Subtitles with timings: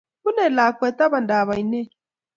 [0.23, 1.89] Bunei lakwet tapandap oinet